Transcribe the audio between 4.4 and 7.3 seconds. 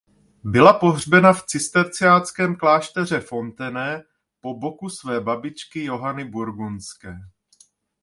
boku své babičky Johany Burgundské.